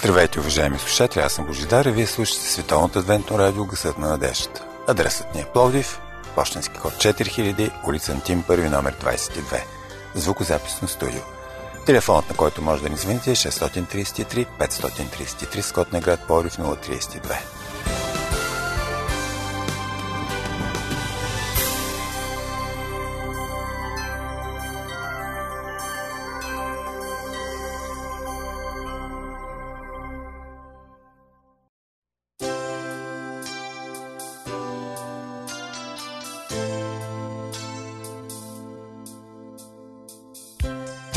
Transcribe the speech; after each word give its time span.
Здравейте, 0.00 0.40
уважаеми 0.40 0.78
слушатели, 0.78 1.22
аз 1.22 1.32
съм 1.32 1.46
Божидар 1.46 1.84
и 1.84 1.90
вие 1.90 2.06
слушате 2.06 2.40
Световното 2.40 2.98
адвентно 2.98 3.38
радио 3.38 3.64
Гъсът 3.64 3.98
на 3.98 4.08
надеждата. 4.08 4.64
Адресът 4.88 5.34
ни 5.34 5.40
е 5.40 5.44
Пловдив, 5.44 6.00
почтенски 6.34 6.78
код 6.78 6.92
4000, 6.92 7.70
улица 7.88 8.12
Антим, 8.12 8.42
първи 8.42 8.68
номер 8.68 8.94
22. 8.94 9.62
Звукозаписно 10.14 10.88
студио. 10.88 11.20
Телефонът, 11.86 12.30
на 12.30 12.36
който 12.36 12.62
може 12.62 12.82
да 12.82 12.88
ни 12.88 12.96
звъните 12.96 13.30
е 13.30 13.34
633 13.34 14.46
533 14.60 15.60
с 15.60 15.72
код 15.72 15.92
на 15.92 16.00
град 16.00 16.20
Пловдив 16.26 16.56
032. 16.56 17.59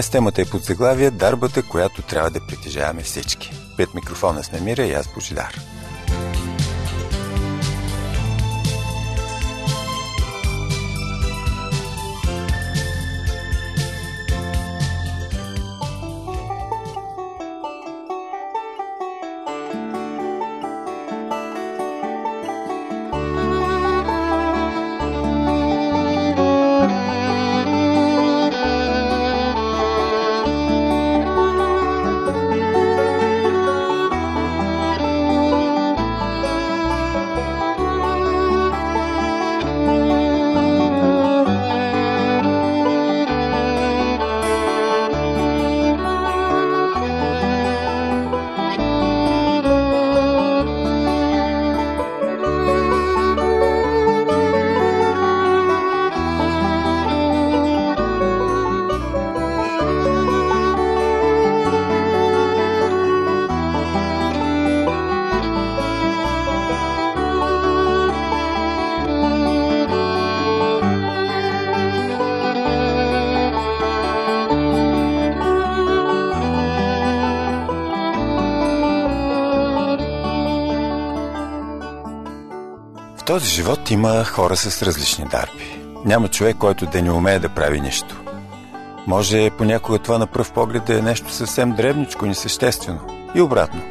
Днес 0.00 0.10
темата 0.10 0.42
е 0.42 0.44
под 0.44 0.62
заглавие 0.62 1.10
Дарбата, 1.10 1.62
която 1.62 2.02
трябва 2.02 2.30
да 2.30 2.46
притежаваме 2.46 3.02
всички. 3.02 3.50
Пред 3.76 3.94
микрофона 3.94 4.44
сме 4.44 4.60
Мира 4.60 4.82
и 4.82 4.92
аз 4.92 5.14
Божидар. 5.14 5.54
Този 83.24 83.46
живот 83.46 83.90
има 83.90 84.24
хора 84.24 84.56
с 84.56 84.82
различни 84.82 85.24
дарби. 85.24 85.80
Няма 86.04 86.28
човек, 86.28 86.56
който 86.56 86.86
да 86.86 87.02
не 87.02 87.10
умее 87.10 87.38
да 87.38 87.48
прави 87.48 87.80
нищо. 87.80 88.20
Може 89.06 89.50
понякога 89.50 89.98
това 89.98 90.18
на 90.18 90.26
пръв 90.26 90.52
поглед 90.52 90.84
да 90.84 90.98
е 90.98 91.02
нещо 91.02 91.32
съвсем 91.32 91.72
древничко, 91.72 92.26
несъществено. 92.26 93.00
И 93.34 93.40
обратно. 93.40 93.82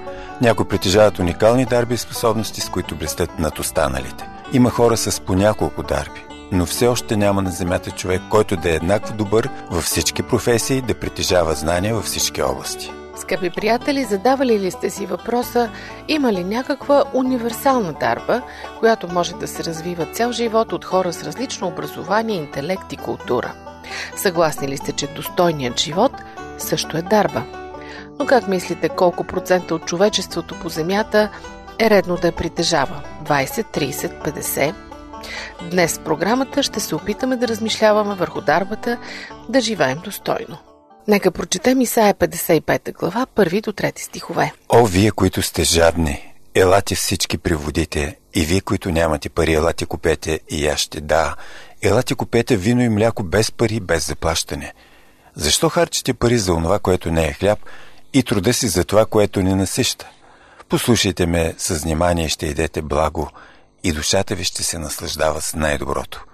Някои 0.41 0.67
притежават 0.67 1.19
уникални 1.19 1.65
дарби 1.65 1.93
и 1.93 1.97
способности, 1.97 2.61
с 2.61 2.69
които 2.69 2.95
блестят 2.95 3.39
над 3.39 3.59
останалите. 3.59 4.29
Има 4.53 4.69
хора 4.69 4.97
с 4.97 5.21
по 5.21 5.35
няколко 5.35 5.83
дарби, 5.83 6.25
но 6.51 6.65
все 6.65 6.87
още 6.87 7.17
няма 7.17 7.41
на 7.41 7.51
земята 7.51 7.91
човек, 7.91 8.21
който 8.29 8.57
да 8.57 8.69
е 8.69 8.75
еднакво 8.75 9.13
добър 9.13 9.49
във 9.71 9.83
всички 9.83 10.23
професии, 10.23 10.81
да 10.81 10.99
притежава 10.99 11.53
знания 11.53 11.95
във 11.95 12.05
всички 12.05 12.41
области. 12.41 12.91
Скъпи 13.19 13.49
приятели, 13.49 14.03
задавали 14.03 14.59
ли 14.59 14.71
сте 14.71 14.89
си 14.89 15.05
въпроса, 15.05 15.69
има 16.07 16.33
ли 16.33 16.43
някаква 16.43 17.03
универсална 17.13 17.93
дарба, 17.93 18.41
която 18.79 19.13
може 19.13 19.33
да 19.33 19.47
се 19.47 19.63
развива 19.63 20.05
цял 20.05 20.31
живот 20.31 20.73
от 20.73 20.85
хора 20.85 21.13
с 21.13 21.23
различно 21.23 21.67
образование, 21.67 22.35
интелект 22.35 22.93
и 22.93 22.97
култура? 22.97 23.53
Съгласни 24.15 24.67
ли 24.67 24.77
сте, 24.77 24.91
че 24.91 25.07
достойният 25.07 25.79
живот 25.79 26.11
също 26.57 26.97
е 26.97 27.01
дарба? 27.01 27.43
Но 28.19 28.25
как 28.25 28.47
мислите 28.47 28.89
колко 28.89 29.23
процента 29.23 29.75
от 29.75 29.85
човечеството 29.85 30.55
по 30.61 30.69
Земята 30.69 31.29
е 31.79 31.89
редно 31.89 32.15
да 32.15 32.27
я 32.27 32.35
притежава? 32.35 33.01
20, 33.23 33.77
30, 33.77 34.39
50? 34.39 34.73
Днес 35.71 35.97
в 35.97 36.03
програмата 36.03 36.63
ще 36.63 36.79
се 36.79 36.95
опитаме 36.95 37.37
да 37.37 37.47
размишляваме 37.47 38.15
върху 38.15 38.41
дарбата 38.41 38.97
да 39.49 39.61
живеем 39.61 39.99
достойно. 40.03 40.57
Нека 41.09 41.31
прочетем 41.31 41.81
Исаия 41.81 42.13
55 42.13 42.93
глава, 42.93 43.25
първи 43.35 43.61
до 43.61 43.73
трети 43.73 44.03
стихове. 44.03 44.53
О, 44.69 44.85
вие, 44.85 45.11
които 45.11 45.41
сте 45.41 45.63
жадни, 45.63 46.33
елате 46.55 46.95
всички 46.95 47.37
приводите, 47.37 48.17
и 48.33 48.45
вие, 48.45 48.61
които 48.61 48.91
нямате 48.91 49.29
пари, 49.29 49.53
елате 49.53 49.85
купете 49.85 50.39
и 50.49 50.65
яще. 50.65 51.01
Да, 51.01 51.35
елате 51.81 52.15
купете 52.15 52.57
вино 52.57 52.81
и 52.81 52.89
мляко 52.89 53.23
без 53.23 53.51
пари, 53.51 53.79
без 53.79 54.07
заплащане. 54.07 54.73
Защо 55.35 55.69
харчите 55.69 56.13
пари 56.13 56.37
за 56.37 56.53
онова, 56.53 56.79
което 56.79 57.11
не 57.11 57.27
е 57.27 57.33
хляб, 57.33 57.59
и 58.13 58.23
труда 58.23 58.53
си 58.53 58.67
за 58.67 58.83
това, 58.83 59.05
което 59.05 59.41
не 59.43 59.55
насища? 59.55 60.09
Послушайте 60.69 61.25
ме 61.25 61.55
с 61.57 61.75
внимание 61.75 62.29
ще 62.29 62.45
идете 62.45 62.81
благо, 62.81 63.29
и 63.83 63.91
душата 63.91 64.35
ви 64.35 64.43
ще 64.43 64.63
се 64.63 64.77
наслаждава 64.77 65.41
с 65.41 65.55
най-доброто. 65.55 66.25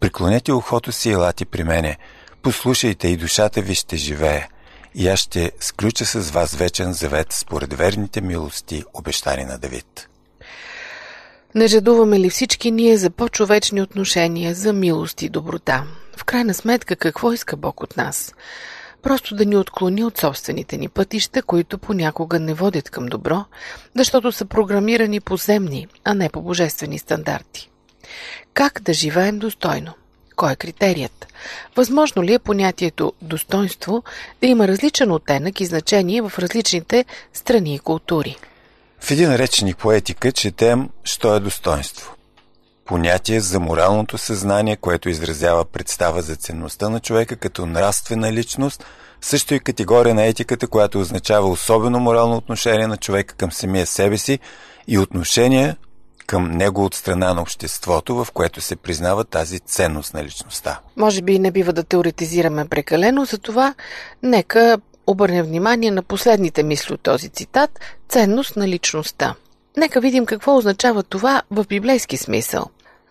Приклонете 0.00 0.52
ухото 0.52 0.92
си 0.92 1.08
и 1.08 1.12
елате 1.12 1.44
при 1.44 1.64
мене– 1.64 1.96
Послушайте 2.44 3.08
и 3.08 3.16
душата 3.16 3.62
ви 3.62 3.74
ще 3.74 3.96
живее, 3.96 4.48
и 4.94 5.08
аз 5.08 5.20
ще 5.20 5.52
сключа 5.60 6.04
с 6.04 6.30
вас 6.30 6.54
вечен 6.54 6.92
завет 6.92 7.32
според 7.32 7.74
верните 7.74 8.20
милости, 8.20 8.84
обещани 8.94 9.44
на 9.44 9.58
Давид. 9.58 10.08
Не 11.54 11.66
жадуваме 11.66 12.20
ли 12.20 12.30
всички 12.30 12.70
ние 12.70 12.96
за 12.96 13.10
по-човечни 13.10 13.82
отношения, 13.82 14.54
за 14.54 14.72
милост 14.72 15.22
и 15.22 15.28
доброта? 15.28 15.84
В 16.16 16.24
крайна 16.24 16.54
сметка, 16.54 16.96
какво 16.96 17.32
иска 17.32 17.56
Бог 17.56 17.82
от 17.82 17.96
нас? 17.96 18.34
Просто 19.02 19.34
да 19.34 19.44
ни 19.44 19.56
отклони 19.56 20.04
от 20.04 20.18
собствените 20.18 20.76
ни 20.76 20.88
пътища, 20.88 21.42
които 21.42 21.78
понякога 21.78 22.40
не 22.40 22.54
водят 22.54 22.90
към 22.90 23.06
добро, 23.06 23.44
защото 23.96 24.32
са 24.32 24.44
програмирани 24.44 25.20
по 25.20 25.36
земни, 25.36 25.88
а 26.04 26.14
не 26.14 26.28
по 26.28 26.42
божествени 26.42 26.98
стандарти. 26.98 27.70
Как 28.54 28.80
да 28.82 28.92
живеем 28.92 29.38
достойно? 29.38 29.94
Кой 30.36 30.52
е 30.52 30.56
критерият? 30.56 31.26
Възможно 31.76 32.22
ли 32.22 32.34
е 32.34 32.38
понятието 32.38 33.12
достоинство 33.22 34.02
да 34.40 34.46
има 34.46 34.68
различен 34.68 35.12
оттенък 35.12 35.60
и 35.60 35.66
значение 35.66 36.22
в 36.22 36.32
различните 36.38 37.04
страни 37.32 37.74
и 37.74 37.78
култури? 37.78 38.36
В 39.00 39.10
един 39.10 39.34
речник 39.34 39.76
по 39.76 39.92
етика 39.92 40.32
четем 40.32 40.88
«Що 41.04 41.34
е 41.34 41.40
достоинство?» 41.40 42.14
Понятие 42.84 43.40
за 43.40 43.60
моралното 43.60 44.18
съзнание, 44.18 44.76
което 44.76 45.08
изразява 45.08 45.64
представа 45.64 46.22
за 46.22 46.36
ценността 46.36 46.88
на 46.88 47.00
човека 47.00 47.36
като 47.36 47.66
нравствена 47.66 48.32
личност, 48.32 48.84
също 49.20 49.54
и 49.54 49.60
категория 49.60 50.14
на 50.14 50.24
етиката, 50.24 50.66
която 50.66 51.00
означава 51.00 51.48
особено 51.48 52.00
морално 52.00 52.36
отношение 52.36 52.86
на 52.86 52.96
човека 52.96 53.34
към 53.34 53.52
самия 53.52 53.86
себе 53.86 54.18
си 54.18 54.38
и 54.88 54.98
отношение 54.98 55.76
към 56.26 56.50
него 56.50 56.84
от 56.84 56.94
страна 56.94 57.34
на 57.34 57.42
обществото, 57.42 58.24
в 58.24 58.32
което 58.32 58.60
се 58.60 58.76
признава 58.76 59.24
тази 59.24 59.60
ценност 59.60 60.14
на 60.14 60.24
личността. 60.24 60.80
Може 60.96 61.22
би 61.22 61.38
не 61.38 61.50
бива 61.50 61.72
да 61.72 61.84
теоретизираме 61.84 62.64
прекалено, 62.64 63.24
затова 63.24 63.74
нека 64.22 64.78
обърнем 65.06 65.46
внимание 65.46 65.90
на 65.90 66.02
последните 66.02 66.62
мисли 66.62 66.94
от 66.94 67.00
този 67.00 67.28
цитат– 67.28 67.80
ценност 68.08 68.56
на 68.56 68.68
личността. 68.68 69.34
Нека 69.76 70.00
видим 70.00 70.26
какво 70.26 70.56
означава 70.56 71.02
това 71.02 71.42
в 71.50 71.64
библейски 71.68 72.16
смисъл. 72.16 72.66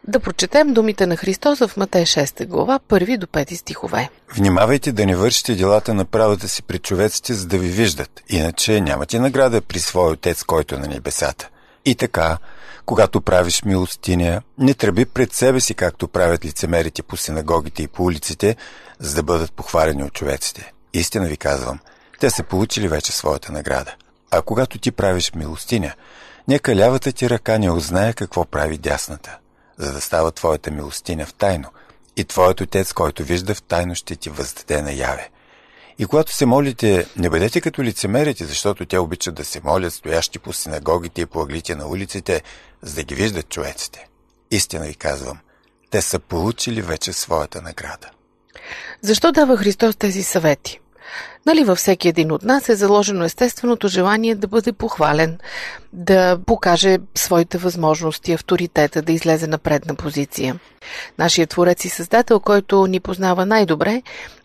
Да 0.07 0.19
прочетем 0.19 0.74
думите 0.74 1.07
на 1.07 1.15
Христос 1.15 1.60
в 1.60 1.77
Матей 1.77 2.04
6 2.04 2.48
глава, 2.48 2.80
1 2.89 3.18
до 3.18 3.27
5 3.27 3.56
стихове. 3.56 4.10
Внимавайте 4.36 4.92
да 4.92 5.06
не 5.06 5.15
вършите 5.15 5.56
делата 5.56 5.94
на 5.94 6.06
правата 6.06 6.48
си 6.48 6.63
пред 6.63 6.83
човеците, 6.83 7.33
за 7.33 7.48
да 7.48 7.57
ви 7.57 7.68
виждат, 7.68 8.24
иначе 8.30 8.81
нямате 8.81 9.19
награда 9.19 9.62
при 9.62 9.80
свой 9.80 10.12
Отец, 10.12 10.44
който 10.44 10.75
е 10.75 10.77
на 10.77 10.88
небесата. 10.88 11.50
И 11.85 11.95
така, 11.95 12.38
когато 12.85 13.21
правиш 13.21 13.63
милостиня, 13.63 14.41
не 14.57 14.74
тръби 14.74 15.06
пред 15.06 15.33
себе 15.33 15.59
си, 15.59 15.74
както 15.74 16.07
правят 16.07 16.45
лицемерите 16.45 17.03
по 17.03 17.18
синагогите 17.18 17.83
и 17.83 17.88
по 17.88 18.03
улиците, 18.03 18.56
за 19.00 19.15
да 19.15 19.24
бъдат 19.24 19.53
похвалени 19.53 20.03
от 20.03 20.13
човеците. 20.13 20.71
Истина 20.94 21.25
ви 21.25 21.38
казвам, 21.38 21.80
те 22.19 22.30
са 22.30 22.44
получили 22.44 22.88
вече 22.88 23.12
своята 23.12 23.51
награда. 23.51 23.95
А 24.31 24.41
когато 24.41 24.80
ти 24.80 24.91
правиш 24.91 25.31
милостиня, 25.35 25.94
нека 26.47 26.75
лявата 26.75 27.12
ти 27.12 27.30
ръка 27.30 27.57
не 27.57 27.71
узнае 27.71 28.13
какво 28.13 28.45
прави 28.45 28.77
дясната, 28.77 29.38
за 29.77 29.94
да 29.94 30.01
става 30.01 30.31
твоята 30.31 30.71
милостиня 30.71 31.25
в 31.25 31.33
тайно, 31.33 31.69
и 32.18 32.24
твоят 32.24 32.62
отец, 32.62 32.94
който 32.94 33.24
вижда 33.24 33.56
в 33.56 33.62
тайно, 33.62 33.95
ще 33.95 34.15
ти 34.15 34.29
въздаде 34.29 34.81
наяве. 34.81 35.29
И 36.00 36.06
когато 36.06 36.36
се 36.36 36.45
молите, 36.45 37.07
не 37.18 37.30
бъдете 37.30 37.62
като 37.62 37.84
лицемерите, 37.84 38.45
защото 38.45 38.86
те 38.86 38.98
обичат 38.98 39.36
да 39.36 39.45
се 39.45 39.62
молят, 39.63 39.94
стоящи 39.94 40.40
по 40.40 40.54
синагогите 40.54 41.22
и 41.22 41.25
по 41.25 41.42
аглите 41.42 41.75
на 41.75 41.88
улиците, 41.88 42.42
за 42.81 42.95
да 42.95 43.04
ги 43.04 43.16
виждат 43.16 43.50
човеците. 43.50 44.07
Истина 44.51 44.86
ви 44.86 44.95
казвам, 44.95 45.40
те 45.90 46.01
са 46.01 46.19
получили 46.19 46.81
вече 46.81 47.13
своята 47.13 47.62
награда. 47.62 48.10
Защо 49.01 49.31
дава 49.31 49.57
Христос 49.57 49.95
тези 49.95 50.24
съвети? 50.24 50.80
Нали 51.45 51.63
във 51.63 51.77
всеки 51.77 52.07
един 52.07 52.31
от 52.31 52.44
нас 52.44 52.69
е 52.69 52.75
заложено 52.75 53.23
естественото 53.23 53.88
желание 53.88 54.35
да 54.35 54.47
бъде 54.47 54.73
похвален, 54.73 55.38
да 55.94 56.39
покаже 56.45 56.97
своите 57.15 57.57
възможности, 57.57 58.33
авторитета, 58.33 59.01
да 59.01 59.11
излезе 59.11 59.47
на 59.47 59.57
предна 59.57 59.95
позиция. 59.95 60.59
Нашият 61.19 61.50
творец 61.50 61.85
и 61.85 61.89
създател, 61.89 62.39
който 62.39 62.88
ни 62.88 63.00
познава 63.00 63.45
най-добре, 63.45 64.01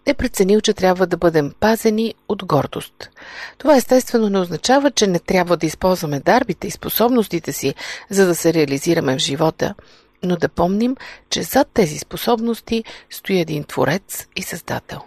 е 0.06 0.14
преценил, 0.14 0.60
че 0.60 0.72
трябва 0.72 1.06
да 1.06 1.16
бъдем 1.16 1.52
пазени 1.60 2.14
от 2.28 2.44
гордост. 2.44 3.10
Това 3.58 3.76
естествено 3.76 4.28
не 4.28 4.38
означава, 4.38 4.90
че 4.90 5.06
не 5.06 5.18
трябва 5.18 5.56
да 5.56 5.66
използваме 5.66 6.20
дарбите 6.20 6.66
и 6.66 6.70
способностите 6.70 7.52
си, 7.52 7.74
за 8.10 8.26
да 8.26 8.34
се 8.34 8.54
реализираме 8.54 9.14
в 9.14 9.18
живота, 9.18 9.74
но 10.22 10.36
да 10.36 10.48
помним, 10.48 10.96
че 11.30 11.42
зад 11.42 11.68
тези 11.74 11.98
способности 11.98 12.84
стои 13.10 13.40
един 13.40 13.64
творец 13.64 14.26
и 14.36 14.42
създател. 14.42 15.00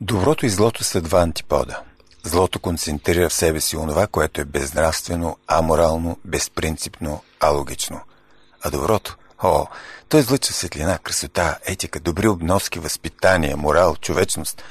Доброто 0.00 0.46
и 0.46 0.48
злото 0.48 0.84
са 0.84 1.00
два 1.00 1.20
антипода. 1.20 1.80
Злото 2.22 2.60
концентрира 2.60 3.28
в 3.28 3.32
себе 3.32 3.60
си 3.60 3.76
онова, 3.76 4.06
което 4.06 4.40
е 4.40 4.44
безнравствено, 4.44 5.36
аморално, 5.46 6.18
безпринципно, 6.24 7.22
алогично. 7.40 8.00
А 8.62 8.70
доброто, 8.70 9.16
о, 9.42 9.66
той 10.08 10.20
излъчва 10.20 10.54
светлина, 10.54 10.98
красота, 10.98 11.58
етика, 11.66 12.00
добри 12.00 12.28
обноски, 12.28 12.78
възпитание, 12.78 13.56
морал, 13.56 13.96
човечност. 13.96 14.62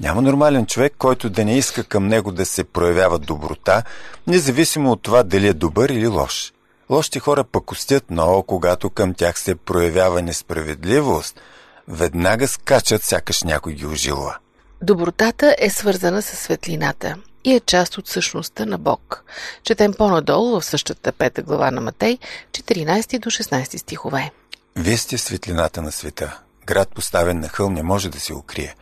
Няма 0.00 0.22
нормален 0.22 0.66
човек, 0.66 0.94
който 0.98 1.30
да 1.30 1.44
не 1.44 1.58
иска 1.58 1.84
към 1.84 2.06
него 2.06 2.32
да 2.32 2.46
се 2.46 2.64
проявява 2.64 3.18
доброта, 3.18 3.82
независимо 4.26 4.92
от 4.92 5.02
това 5.02 5.22
дали 5.22 5.48
е 5.48 5.52
добър 5.52 5.88
или 5.88 6.06
лош. 6.06 6.52
Лошите 6.90 7.20
хора 7.20 7.44
пъкостят, 7.44 8.04
но 8.10 8.42
когато 8.42 8.90
към 8.90 9.14
тях 9.14 9.38
се 9.38 9.54
проявява 9.54 10.22
несправедливост, 10.22 11.40
веднага 11.88 12.48
скачат, 12.48 13.02
сякаш 13.02 13.42
някой 13.42 13.72
ги 13.72 13.86
ожилва. 13.86 14.38
Добротата 14.82 15.56
е 15.58 15.70
свързана 15.70 16.22
с 16.22 16.36
светлината 16.36 17.16
и 17.44 17.54
е 17.54 17.60
част 17.60 17.98
от 17.98 18.08
същността 18.08 18.66
на 18.66 18.78
Бог. 18.78 19.24
Четем 19.62 19.94
по-надолу 19.94 20.60
в 20.60 20.64
същата 20.64 21.12
пета 21.12 21.42
глава 21.42 21.70
на 21.70 21.80
Матей, 21.80 22.18
14 22.52 23.18
до 23.18 23.30
16 23.30 23.76
стихове. 23.76 24.30
Вие 24.76 24.96
сте 24.96 25.18
светлината 25.18 25.82
на 25.82 25.92
света. 25.92 26.40
Град 26.66 26.88
поставен 26.94 27.40
на 27.40 27.48
хълм 27.48 27.74
не 27.74 27.82
може 27.82 28.08
да 28.08 28.20
се 28.20 28.34
укрие. 28.34 28.74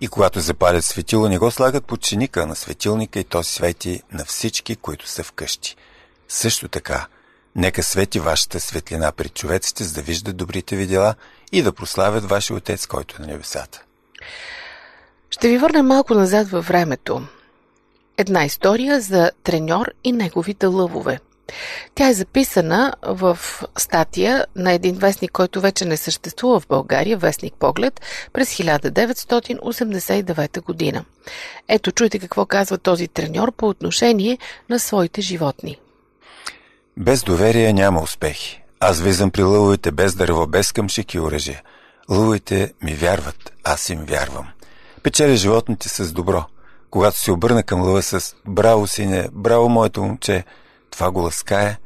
И 0.00 0.08
когато 0.08 0.40
запалят 0.40 0.84
светило, 0.84 1.28
не 1.28 1.38
го 1.38 1.50
слагат 1.50 1.86
под 1.86 2.00
чиника 2.00 2.46
на 2.46 2.56
светилника 2.56 3.18
и 3.18 3.24
то 3.24 3.42
свети 3.42 4.02
на 4.12 4.24
всички, 4.24 4.76
които 4.76 5.08
са 5.08 5.24
вкъщи. 5.24 5.76
Също 6.28 6.68
така, 6.68 7.06
нека 7.56 7.82
свети 7.82 8.20
вашата 8.20 8.60
светлина 8.60 9.12
пред 9.12 9.34
човеците, 9.34 9.84
за 9.84 9.94
да 9.94 10.02
виждат 10.02 10.36
добрите 10.36 10.76
ви 10.76 10.86
дела 10.86 11.14
и 11.52 11.62
да 11.62 11.72
прославят 11.72 12.24
вашия 12.24 12.56
Отец, 12.56 12.86
който 12.86 13.16
е 13.18 13.20
на 13.20 13.32
небесата. 13.32 13.82
Ще 15.32 15.48
ви 15.48 15.58
върнем 15.58 15.86
малко 15.86 16.14
назад 16.14 16.48
във 16.48 16.68
времето. 16.68 17.22
Една 18.16 18.44
история 18.44 19.00
за 19.00 19.30
треньор 19.42 19.92
и 20.04 20.12
неговите 20.12 20.66
лъвове. 20.66 21.20
Тя 21.94 22.08
е 22.08 22.14
записана 22.14 22.94
в 23.02 23.38
статия 23.78 24.46
на 24.56 24.72
един 24.72 24.94
вестник, 24.94 25.32
който 25.32 25.60
вече 25.60 25.84
не 25.84 25.96
съществува 25.96 26.60
в 26.60 26.66
България, 26.66 27.16
вестник 27.16 27.54
Поглед, 27.54 28.00
през 28.32 28.54
1989 28.54 30.62
година. 30.62 31.04
Ето 31.68 31.92
чуйте 31.92 32.18
какво 32.18 32.46
казва 32.46 32.78
този 32.78 33.08
треньор 33.08 33.52
по 33.52 33.68
отношение 33.68 34.38
на 34.70 34.78
своите 34.78 35.20
животни. 35.20 35.76
Без 36.96 37.22
доверие 37.22 37.72
няма 37.72 38.02
успехи. 38.02 38.62
Аз 38.80 39.00
влизам 39.00 39.30
при 39.30 39.42
лъвовете 39.42 39.92
без 39.92 40.14
дърво, 40.14 40.46
без 40.46 40.72
къмшик 40.72 41.14
и 41.14 41.20
оръжие. 41.20 41.62
Лъвовете 42.10 42.72
ми 42.82 42.94
вярват, 42.94 43.52
аз 43.64 43.88
им 43.88 44.04
вярвам. 44.04 44.48
Печели 45.02 45.36
животните 45.36 45.88
с 45.88 46.12
добро. 46.12 46.44
Когато 46.90 47.18
се 47.18 47.32
обърна 47.32 47.62
към 47.62 47.80
лъва 47.80 48.02
с 48.02 48.34
«Браво, 48.46 48.86
сине! 48.86 49.28
Браво, 49.32 49.68
моето 49.68 50.02
момче!» 50.02 50.44
това 50.90 51.10
го 51.10 51.20
ласкае 51.20 51.76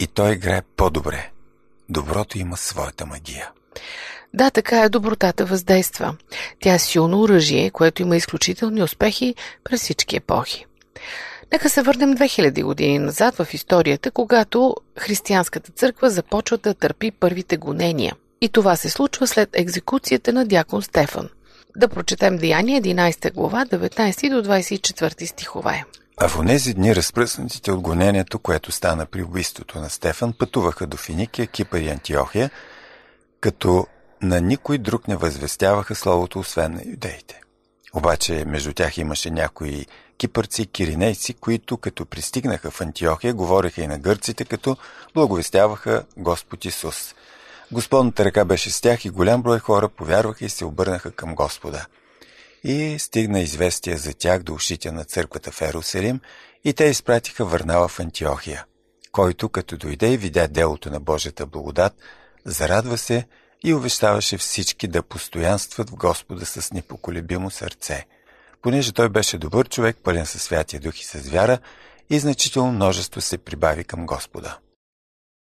и 0.00 0.06
той 0.06 0.32
играе 0.32 0.62
по-добре. 0.76 1.30
Доброто 1.88 2.38
има 2.38 2.56
своята 2.56 3.06
магия. 3.06 3.50
Да, 4.34 4.50
така 4.50 4.82
е, 4.82 4.88
добротата 4.88 5.44
въздейства. 5.44 6.16
Тя 6.60 6.74
е 6.74 6.78
силно 6.78 7.20
оръжие, 7.20 7.70
което 7.70 8.02
има 8.02 8.16
изключителни 8.16 8.82
успехи 8.82 9.34
през 9.64 9.80
всички 9.80 10.16
епохи. 10.16 10.66
Нека 11.52 11.70
се 11.70 11.82
върнем 11.82 12.16
2000 12.16 12.62
години 12.62 12.98
назад 12.98 13.36
в 13.36 13.54
историята, 13.54 14.10
когато 14.10 14.76
християнската 14.98 15.72
църква 15.72 16.10
започва 16.10 16.58
да 16.58 16.74
търпи 16.74 17.10
първите 17.10 17.56
гонения. 17.56 18.16
И 18.40 18.48
това 18.48 18.76
се 18.76 18.90
случва 18.90 19.26
след 19.26 19.48
екзекуцията 19.52 20.32
на 20.32 20.46
дякон 20.46 20.82
Стефан– 20.82 21.28
да 21.76 21.88
прочетем 21.88 22.36
Деяния 22.36 22.82
11 22.82 23.32
глава, 23.32 23.66
19 23.66 24.30
до 24.30 24.48
24 24.48 25.26
стихове. 25.26 25.84
А 26.16 26.28
в 26.28 26.38
онези 26.38 26.74
дни 26.74 26.96
разпръснатите 26.96 27.72
от 27.72 27.80
гонението, 27.80 28.38
което 28.38 28.72
стана 28.72 29.06
при 29.06 29.22
убийството 29.22 29.78
на 29.78 29.90
Стефан, 29.90 30.32
пътуваха 30.32 30.86
до 30.86 30.96
Финикия, 30.96 31.46
Кипър 31.46 31.80
и 31.80 31.88
Антиохия, 31.88 32.50
като 33.40 33.86
на 34.22 34.40
никой 34.40 34.78
друг 34.78 35.08
не 35.08 35.16
възвестяваха 35.16 35.94
словото, 35.94 36.38
освен 36.38 36.74
на 36.74 36.82
юдеите. 36.86 37.40
Обаче 37.94 38.44
между 38.46 38.72
тях 38.72 38.98
имаше 38.98 39.30
някои 39.30 39.86
кипърци 40.18 40.66
киринейци, 40.66 41.34
които 41.34 41.76
като 41.76 42.06
пристигнаха 42.06 42.70
в 42.70 42.80
Антиохия, 42.80 43.34
говореха 43.34 43.82
и 43.82 43.86
на 43.86 43.98
гърците, 43.98 44.44
като 44.44 44.76
благовестяваха 45.14 46.04
Господ 46.16 46.64
Исус– 46.64 47.14
Господната 47.72 48.24
ръка 48.24 48.44
беше 48.44 48.70
с 48.70 48.80
тях 48.80 49.04
и 49.04 49.10
голям 49.10 49.42
брой 49.42 49.58
хора 49.58 49.88
повярваха 49.88 50.44
и 50.44 50.48
се 50.48 50.64
обърнаха 50.64 51.10
към 51.10 51.34
Господа. 51.34 51.86
И 52.64 52.98
стигна 52.98 53.40
известие 53.40 53.96
за 53.96 54.14
тях 54.14 54.42
до 54.42 54.54
ушите 54.54 54.92
на 54.92 55.04
църквата 55.04 55.52
в 55.52 55.62
Ерусалим 55.62 56.20
и 56.64 56.72
те 56.72 56.84
изпратиха 56.84 57.44
Върнава 57.44 57.88
в 57.88 58.00
Антиохия, 58.00 58.64
който 59.12 59.48
като 59.48 59.76
дойде 59.76 60.12
и 60.12 60.16
видя 60.16 60.48
делото 60.48 60.90
на 60.90 61.00
Божията 61.00 61.46
благодат, 61.46 61.92
зарадва 62.44 62.98
се 62.98 63.26
и 63.64 63.74
увещаваше 63.74 64.38
всички 64.38 64.88
да 64.88 65.02
постоянстват 65.02 65.90
в 65.90 65.96
Господа 65.96 66.46
с 66.46 66.72
непоколебимо 66.72 67.50
сърце. 67.50 68.06
Понеже 68.62 68.92
той 68.92 69.08
беше 69.08 69.38
добър 69.38 69.68
човек, 69.68 69.96
пълен 70.02 70.26
със 70.26 70.42
святия 70.42 70.80
дух 70.80 71.00
и 71.00 71.04
с 71.04 71.18
вяра, 71.28 71.58
и 72.10 72.18
значително 72.18 72.72
множество 72.72 73.20
се 73.20 73.38
прибави 73.38 73.84
към 73.84 74.06
Господа. 74.06 74.58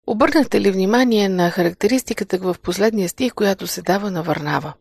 Обърнахте 0.07 0.61
ли 0.61 0.71
внимание 0.71 1.29
на 1.29 1.51
характеристиката 1.51 2.37
в 2.37 2.55
последния 2.61 3.09
стих, 3.09 3.33
която 3.33 3.67
се 3.67 3.81
дава 3.81 4.11
на 4.11 4.23
Върнава? 4.23 4.73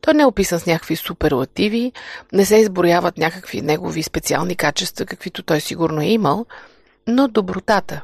Той 0.00 0.14
не 0.14 0.22
е 0.22 0.26
описан 0.26 0.60
с 0.60 0.66
някакви 0.66 0.96
суперлативи, 0.96 1.92
не 2.32 2.44
се 2.44 2.56
изброяват 2.56 3.18
някакви 3.18 3.60
негови 3.60 4.02
специални 4.02 4.56
качества, 4.56 5.06
каквито 5.06 5.42
той 5.42 5.60
сигурно 5.60 6.00
е 6.00 6.06
имал, 6.06 6.46
но 7.06 7.28
добротата, 7.28 8.02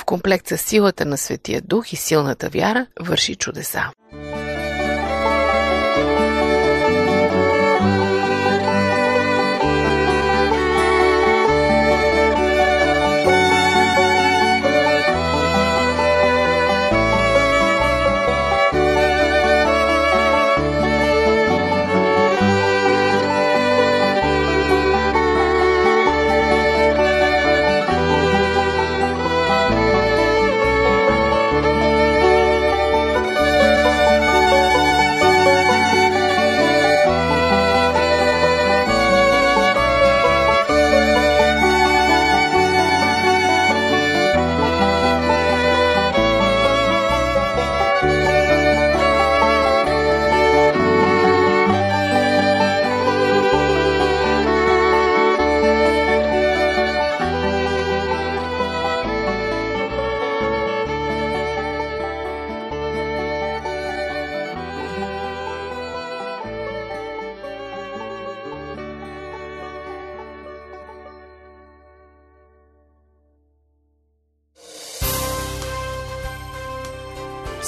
в 0.00 0.04
комплект 0.04 0.48
с 0.48 0.58
силата 0.58 1.04
на 1.04 1.18
Светия 1.18 1.60
Дух 1.60 1.92
и 1.92 1.96
силната 1.96 2.48
вяра, 2.48 2.86
върши 3.00 3.36
чудеса. 3.36 3.90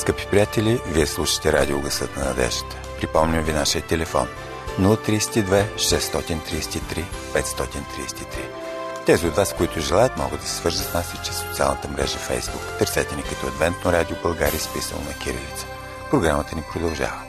Скъпи 0.02 0.26
приятели, 0.30 0.80
вие 0.86 1.06
слушате 1.06 1.52
радио 1.52 1.80
Гъсът 1.80 2.16
на 2.16 2.24
надеждата. 2.24 2.82
Припомням 3.00 3.44
ви 3.44 3.52
нашия 3.52 3.82
телефон 3.82 4.28
032 4.80 5.74
633 5.74 7.04
533. 7.32 9.04
Тези 9.06 9.26
от 9.26 9.36
вас, 9.36 9.54
които 9.54 9.80
желаят, 9.80 10.16
могат 10.16 10.40
да 10.40 10.46
се 10.46 10.54
свържат 10.54 10.86
с 10.86 10.94
нас 10.94 11.14
и 11.14 11.26
чрез 11.26 11.36
социалната 11.36 11.88
мрежа 11.88 12.18
Facebook. 12.18 12.78
Търсете 12.78 13.16
ни 13.16 13.22
като 13.22 13.46
Адвентно 13.46 13.92
радио 13.92 14.16
България, 14.22 14.60
списано 14.60 15.00
на 15.00 15.18
Кирилица. 15.18 15.66
Програмата 16.10 16.56
ни 16.56 16.62
продължава. 16.72 17.22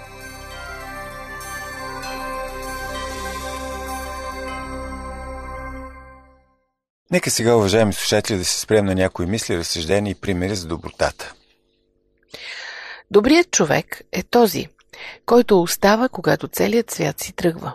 Нека 7.12 7.32
сега, 7.32 7.56
уважаеми 7.56 7.94
слушатели, 7.94 8.38
да 8.38 8.46
се 8.46 8.60
спрем 8.60 8.86
на 8.86 8.96
някои 8.96 9.25
мисли, 9.25 9.58
разсъждения 9.58 10.12
и 10.12 10.15
примери 10.15 10.56
за 10.56 10.68
добротата. 10.68 11.34
Добрият 13.12 13.51
човек 13.51 14.01
е 14.12 14.24
този, 14.24 14.67
който 15.25 15.62
остава, 15.62 16.10
когато 16.10 16.48
целият 16.48 16.91
свят 16.91 17.19
си 17.19 17.33
тръгва. 17.33 17.74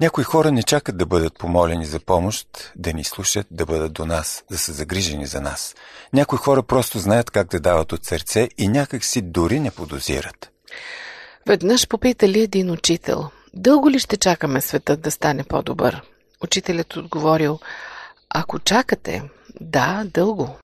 Някои 0.00 0.24
хора 0.24 0.50
не 0.52 0.62
чакат 0.62 0.96
да 0.96 1.06
бъдат 1.06 1.38
помолени 1.38 1.86
за 1.86 2.00
помощ, 2.00 2.72
да 2.76 2.92
ни 2.92 3.04
слушат, 3.04 3.46
да 3.50 3.66
бъдат 3.66 3.92
до 3.92 4.06
нас, 4.06 4.44
да 4.50 4.58
са 4.58 4.72
загрижени 4.72 5.26
за 5.26 5.40
нас. 5.40 5.74
Някои 6.12 6.38
хора 6.38 6.62
просто 6.62 6.98
знаят 6.98 7.30
как 7.30 7.48
да 7.48 7.60
дават 7.60 7.92
от 7.92 8.04
сърце 8.04 8.48
и 8.58 8.68
някак 8.68 9.04
си 9.04 9.22
дори 9.22 9.60
не 9.60 9.70
подозират. 9.70 10.50
Веднъж 11.46 11.88
попитали 11.88 12.40
един 12.40 12.70
учител, 12.70 13.30
дълго 13.54 13.90
ли 13.90 13.98
ще 13.98 14.16
чакаме 14.16 14.60
светът 14.60 15.00
да 15.00 15.10
стане 15.10 15.44
по-добър? 15.44 16.02
Учителят 16.42 16.96
отговорил, 16.96 17.58
ако 18.28 18.58
чакате, 18.58 19.22
да, 19.60 20.04
дълго. 20.04 20.56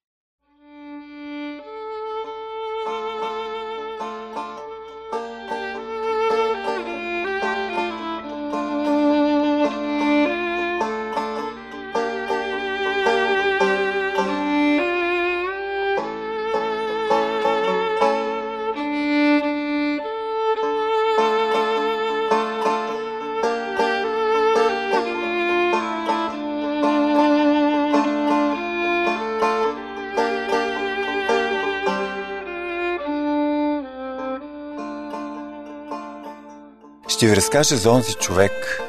Разкажа 37.52 37.76
за 37.76 37.90
онзи 37.90 38.14
човек. 38.14 38.80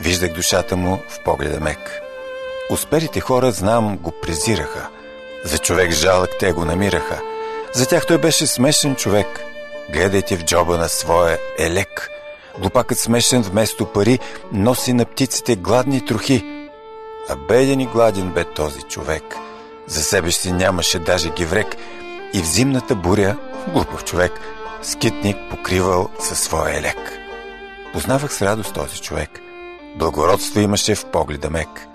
Виждах 0.00 0.32
душата 0.32 0.76
му 0.76 0.98
в 1.08 1.20
погледа 1.24 1.60
мек. 1.60 2.00
Успелите 2.70 3.20
хора, 3.20 3.52
знам, 3.52 3.96
го 3.96 4.12
презираха. 4.22 4.88
За 5.44 5.58
човек 5.58 5.90
жалък 5.92 6.30
те 6.40 6.52
го 6.52 6.64
намираха. 6.64 7.20
За 7.74 7.86
тях 7.86 8.06
той 8.06 8.18
беше 8.18 8.46
смешен 8.46 8.96
човек. 8.96 9.40
Гледайте 9.92 10.36
в 10.36 10.44
джоба 10.44 10.78
на 10.78 10.88
своя 10.88 11.38
елек. 11.58 12.10
Глупакът 12.58 12.98
смешен 12.98 13.42
вместо 13.42 13.86
пари 13.86 14.18
носи 14.52 14.92
на 14.92 15.04
птиците 15.04 15.56
гладни 15.56 16.06
трохи. 16.06 16.68
А 17.28 17.36
беден 17.36 17.80
и 17.80 17.86
гладен 17.86 18.30
бе 18.30 18.44
този 18.44 18.82
човек. 18.82 19.36
За 19.86 20.02
себе 20.02 20.32
си 20.32 20.52
нямаше 20.52 20.98
даже 20.98 21.30
гиврек 21.30 21.76
и 22.34 22.42
в 22.42 22.46
зимната 22.46 22.94
буря, 22.94 23.36
глупав 23.72 24.04
човек, 24.04 24.32
скитник 24.82 25.36
покривал 25.50 26.08
със 26.20 26.40
своя 26.40 26.78
елек. 26.78 27.21
Познавах 27.92 28.34
с 28.34 28.42
радост 28.42 28.74
този 28.74 29.00
човек. 29.00 29.40
Благородство 29.96 30.60
имаше 30.60 30.94
в 30.94 31.04
погледа 31.04 31.50
мек. 31.50 31.86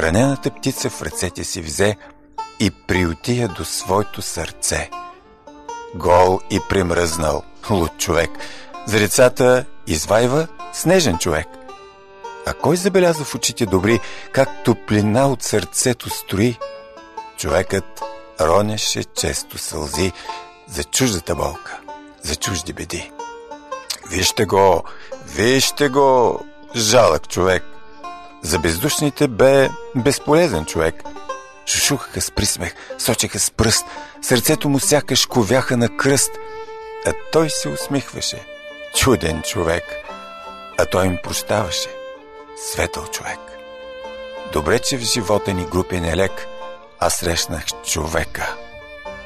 Ранената 0.00 0.50
птица 0.50 0.90
в 0.90 1.02
ръцете 1.02 1.44
си 1.44 1.60
взе 1.62 1.96
и 2.60 2.70
приотия 2.70 3.48
до 3.48 3.64
своето 3.64 4.22
сърце. 4.22 4.90
Гол 5.94 6.40
и 6.50 6.60
премръзнал, 6.68 7.42
луд 7.70 7.98
човек. 7.98 8.30
За 8.86 8.98
децата 8.98 9.64
извайва 9.86 10.46
снежен 10.72 11.18
човек. 11.18 11.46
А 12.46 12.54
кой 12.54 12.76
забеляза 12.76 13.24
в 13.24 13.34
очите 13.34 13.66
добри, 13.66 14.00
как 14.32 14.64
топлина 14.64 15.28
от 15.28 15.42
сърцето 15.42 16.10
строи? 16.10 16.58
Човекът 17.36 18.02
ронеше 18.40 19.04
често 19.04 19.58
сълзи 19.58 20.12
за 20.68 20.84
чуждата 20.84 21.34
болка, 21.34 21.78
за 22.22 22.36
чужди 22.36 22.72
беди. 22.72 23.10
Вижте 24.10 24.44
го, 24.44 24.84
вижте 25.26 25.88
го, 25.88 26.40
жалък 26.76 27.28
човек. 27.28 27.64
За 28.42 28.58
бездушните 28.58 29.28
бе 29.28 29.68
безполезен 29.96 30.64
човек. 30.64 31.02
Шушухаха 31.66 32.20
с 32.20 32.30
присмех, 32.30 32.74
сочеха 32.98 33.38
с 33.38 33.50
пръст, 33.50 33.86
сърцето 34.22 34.68
му 34.68 34.80
сякаш 34.80 35.26
ковяха 35.26 35.76
на 35.76 35.96
кръст, 35.96 36.30
а 37.06 37.12
той 37.32 37.50
се 37.50 37.68
усмихваше. 37.68 38.46
Чуден 38.96 39.42
човек. 39.42 39.84
А 40.78 40.86
той 40.86 41.06
им 41.06 41.18
прощаваше. 41.22 41.88
Светъл 42.72 43.06
човек. 43.06 43.38
Добре, 44.52 44.78
че 44.78 44.96
в 44.96 45.00
живота 45.00 45.52
ни 45.52 45.64
групен 45.64 46.04
е 46.04 46.16
лек, 46.16 46.46
аз 46.98 47.14
срещнах 47.14 47.64
човека. 47.84 48.56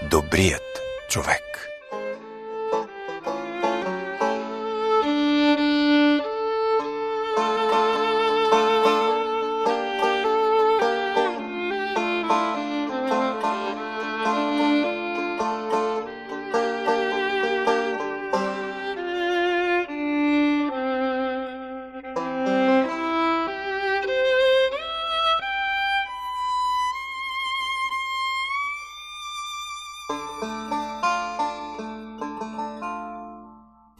Добрият 0.02 0.80
човек. 1.08 1.71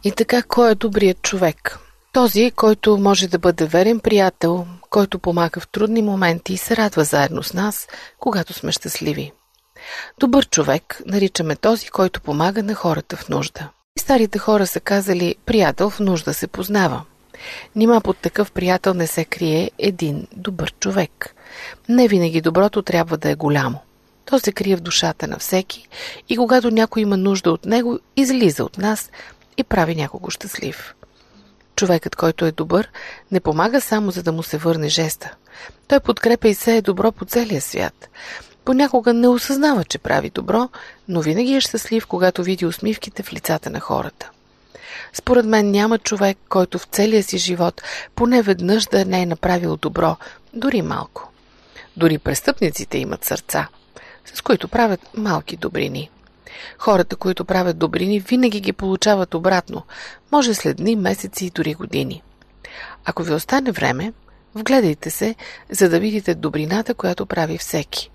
И 0.04 0.12
така, 0.12 0.42
кой 0.42 0.70
е 0.70 0.74
добрият 0.74 1.22
човек? 1.22 1.78
Този, 2.12 2.50
който 2.50 2.96
може 2.96 3.28
да 3.28 3.38
бъде 3.38 3.66
верен 3.66 4.00
приятел, 4.00 4.66
който 4.90 5.18
помага 5.18 5.60
в 5.60 5.68
трудни 5.68 6.02
моменти 6.02 6.52
и 6.52 6.56
се 6.56 6.76
радва 6.76 7.04
заедно 7.04 7.42
с 7.42 7.52
нас, 7.52 7.88
когато 8.18 8.52
сме 8.52 8.72
щастливи. 8.72 9.32
Добър 10.20 10.48
човек 10.48 11.02
наричаме 11.06 11.56
този, 11.56 11.88
който 11.88 12.20
помага 12.20 12.62
на 12.62 12.74
хората 12.74 13.16
в 13.16 13.28
нужда. 13.28 13.68
И 13.96 14.00
старите 14.00 14.38
хора 14.38 14.66
са 14.66 14.80
казали, 14.80 15.34
приятел 15.46 15.90
в 15.90 16.00
нужда 16.00 16.34
се 16.34 16.46
познава. 16.46 17.02
Нима 17.76 18.00
под 18.00 18.16
такъв 18.16 18.52
приятел 18.52 18.94
не 18.94 19.06
се 19.06 19.24
крие 19.24 19.70
един 19.78 20.26
добър 20.36 20.72
човек. 20.80 21.34
Не 21.88 22.08
винаги 22.08 22.40
доброто 22.40 22.82
трябва 22.82 23.16
да 23.16 23.30
е 23.30 23.34
голямо. 23.34 23.78
То 24.24 24.38
се 24.38 24.52
крие 24.52 24.76
в 24.76 24.80
душата 24.80 25.26
на 25.26 25.38
всеки 25.38 25.88
и 26.28 26.36
когато 26.36 26.70
някой 26.70 27.02
има 27.02 27.16
нужда 27.16 27.50
от 27.50 27.64
него, 27.64 27.98
излиза 28.16 28.64
от 28.64 28.78
нас 28.78 29.10
и 29.56 29.64
прави 29.64 29.94
някого 29.94 30.30
щастлив. 30.30 30.94
Човекът, 31.76 32.16
който 32.16 32.46
е 32.46 32.52
добър, 32.52 32.88
не 33.32 33.40
помага 33.40 33.80
само 33.80 34.10
за 34.10 34.22
да 34.22 34.32
му 34.32 34.42
се 34.42 34.58
върне 34.58 34.88
жеста. 34.88 35.34
Той 35.88 36.00
подкрепя 36.00 36.48
и 36.48 36.54
се 36.54 36.76
е 36.76 36.82
добро 36.82 37.12
по 37.12 37.24
целия 37.24 37.60
свят. 37.60 38.08
Понякога 38.64 39.14
не 39.14 39.28
осъзнава, 39.28 39.84
че 39.84 39.98
прави 39.98 40.30
добро, 40.30 40.68
но 41.08 41.20
винаги 41.20 41.54
е 41.54 41.60
щастлив, 41.60 42.06
когато 42.06 42.42
види 42.42 42.66
усмивките 42.66 43.22
в 43.22 43.32
лицата 43.32 43.70
на 43.70 43.80
хората. 43.80 44.30
Според 45.12 45.46
мен 45.46 45.70
няма 45.70 45.98
човек, 45.98 46.38
който 46.48 46.78
в 46.78 46.84
целия 46.90 47.22
си 47.22 47.38
живот 47.38 47.82
поне 48.14 48.42
веднъж 48.42 48.84
да 48.84 49.04
не 49.04 49.22
е 49.22 49.26
направил 49.26 49.76
добро, 49.76 50.16
дори 50.54 50.82
малко. 50.82 51.32
Дори 51.96 52.18
престъпниците 52.18 52.98
имат 52.98 53.24
сърца, 53.24 53.68
с 54.34 54.40
които 54.40 54.68
правят 54.68 55.00
малки 55.16 55.56
добрини. 55.56 56.10
Хората, 56.78 57.16
които 57.16 57.44
правят 57.44 57.78
добрини, 57.78 58.20
винаги 58.20 58.60
ги 58.60 58.72
получават 58.72 59.34
обратно, 59.34 59.82
може 60.32 60.54
след 60.54 60.76
дни, 60.76 60.96
месеци 60.96 61.46
и 61.46 61.50
дори 61.50 61.74
години. 61.74 62.22
Ако 63.04 63.22
ви 63.22 63.34
остане 63.34 63.72
време, 63.72 64.12
вгледайте 64.54 65.10
се, 65.10 65.34
за 65.70 65.88
да 65.88 66.00
видите 66.00 66.34
добрината, 66.34 66.94
която 66.94 67.26
прави 67.26 67.58
всеки. 67.58 68.10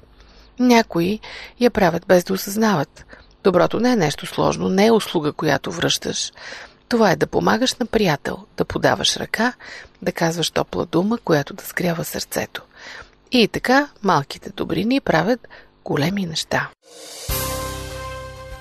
Някои 0.59 1.19
я 1.59 1.71
правят 1.71 2.03
без 2.07 2.23
да 2.23 2.33
осъзнават. 2.33 3.05
Доброто 3.43 3.79
не 3.79 3.91
е 3.91 3.95
нещо 3.95 4.25
сложно, 4.25 4.69
не 4.69 4.85
е 4.85 4.91
услуга, 4.91 5.33
която 5.33 5.71
връщаш. 5.71 6.31
Това 6.89 7.11
е 7.11 7.15
да 7.15 7.27
помагаш 7.27 7.75
на 7.75 7.85
приятел, 7.85 8.37
да 8.57 8.65
подаваш 8.65 9.17
ръка, 9.17 9.53
да 10.01 10.11
казваш 10.11 10.51
топла 10.51 10.85
дума, 10.85 11.17
която 11.17 11.53
да 11.53 11.63
сгрява 11.63 12.05
сърцето. 12.05 12.63
И 13.31 13.47
така 13.47 13.87
малките 14.03 14.49
добрини 14.49 15.01
правят 15.01 15.47
големи 15.85 16.25
неща. 16.25 16.69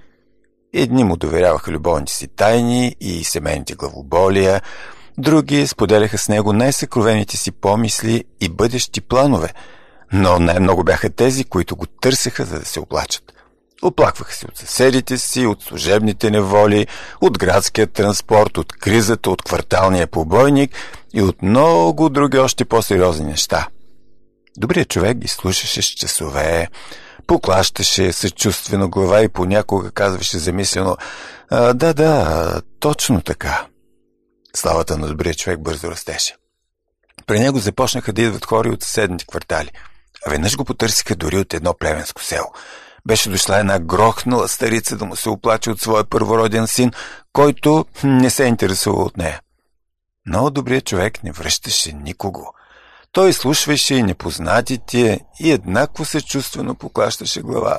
Едни 0.73 1.05
му 1.05 1.17
доверяваха 1.17 1.71
любовните 1.71 2.13
си 2.13 2.29
тайни 2.29 2.97
и 3.01 3.25
семейните 3.25 3.75
главоболия, 3.75 4.63
други 5.19 5.67
споделяха 5.67 6.19
с 6.19 6.29
него 6.29 6.53
най-съкровените 6.53 7.37
си 7.37 7.53
помисли 7.53 8.25
и 8.41 8.49
бъдещи 8.49 9.01
планове, 9.01 9.53
но 10.13 10.39
най-много 10.39 10.85
бяха 10.85 11.11
тези, 11.11 11.45
които 11.45 11.77
го 11.77 11.87
търсеха, 11.87 12.45
за 12.45 12.59
да 12.59 12.65
се 12.65 12.81
оплачат. 12.81 13.33
Оплакваха 13.83 14.35
се 14.35 14.47
от 14.47 14.57
съседите 14.57 15.19
си, 15.19 15.47
от 15.47 15.63
служебните 15.63 16.31
неволи, 16.31 16.87
от 17.21 17.39
градския 17.39 17.87
транспорт, 17.87 18.59
от 18.59 18.73
кризата, 18.73 19.31
от 19.31 19.43
кварталния 19.43 20.07
побойник 20.07 20.71
и 21.15 21.23
от 21.23 21.43
много 21.43 22.09
други 22.09 22.39
още 22.39 22.65
по-сериозни 22.65 23.27
неща. 23.27 23.69
Добрият 24.57 24.89
човек 24.89 25.17
ги 25.17 25.29
слушаше 25.29 25.83
с 25.83 25.87
часове, 25.87 26.69
поклащаше 27.27 28.13
съчувствено 28.13 28.91
глава 28.91 29.23
и 29.23 29.29
понякога 29.29 29.91
казваше 29.91 30.39
замислено 30.39 30.97
«Да, 31.51 31.75
да, 31.75 32.61
точно 32.81 33.21
така». 33.23 33.67
Славата 34.57 34.99
на 34.99 35.07
добрия 35.07 35.35
човек 35.35 35.61
бързо 35.61 35.91
растеше. 35.91 36.35
При 37.27 37.39
него 37.39 37.59
започнаха 37.59 38.13
да 38.13 38.23
идват 38.23 38.45
хори 38.45 38.71
от 38.71 38.83
съседните 38.83 39.27
квартали, 39.27 39.71
а 39.75 39.94
веднъж 40.29 40.57
го 40.57 40.65
потърсиха 40.65 41.17
дори 41.17 41.39
от 41.39 41.55
едно 41.55 41.75
племенско 41.75 42.23
село– 42.23 42.53
беше 43.07 43.31
дошла 43.31 43.59
една 43.59 43.79
грохнала 43.79 44.49
старица 44.49 44.97
да 44.97 45.05
му 45.05 45.17
се 45.17 45.29
оплаче 45.29 45.71
от 45.71 45.81
своя 45.81 46.05
първороден 46.05 46.67
син, 46.67 46.93
който 47.33 47.87
не 48.05 48.31
се 48.31 48.45
интересува 48.45 49.03
от 49.03 49.17
нея. 49.17 49.41
Но 50.27 50.51
добрият 50.51 50.87
човек 50.87 51.25
не 51.25 51.33
връщаше 51.33 51.93
никого. 51.93 52.55
Той 53.13 53.33
слушваше 53.33 53.95
и 53.95 54.03
непознатите 54.03 55.21
и 55.41 55.53
еднакво 55.53 56.05
съчувствено 56.05 56.75
поклащаше 56.75 57.41
глава. 57.41 57.79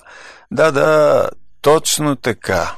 Да, 0.51 0.71
да, 0.71 1.29
точно 1.61 2.15
така. 2.15 2.75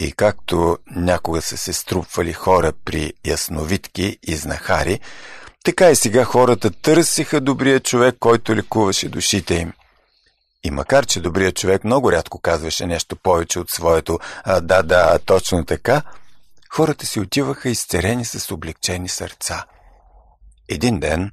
И 0.00 0.12
както 0.12 0.78
някога 0.96 1.42
са 1.42 1.56
се 1.56 1.72
струпвали 1.72 2.32
хора 2.32 2.72
при 2.84 3.12
ясновидки 3.26 4.18
и 4.22 4.36
знахари, 4.36 5.00
така 5.68 5.90
и 5.90 5.96
сега 5.96 6.24
хората 6.24 6.70
търсиха 6.70 7.40
добрия 7.40 7.80
човек, 7.80 8.16
който 8.20 8.56
лекуваше 8.56 9.08
душите 9.08 9.54
им. 9.54 9.72
И 10.64 10.70
макар, 10.70 11.06
че 11.06 11.20
добрият 11.20 11.56
човек 11.56 11.84
много 11.84 12.12
рядко 12.12 12.40
казваше 12.40 12.86
нещо 12.86 13.16
повече 13.16 13.58
от 13.58 13.70
своето 13.70 14.18
а, 14.44 14.60
«да, 14.60 14.82
да, 14.82 15.18
точно 15.18 15.64
така», 15.64 16.02
хората 16.70 17.06
си 17.06 17.20
отиваха 17.20 17.68
изцерени 17.68 18.24
с 18.24 18.50
облегчени 18.54 19.08
сърца. 19.08 19.64
Един 20.68 21.00
ден 21.00 21.30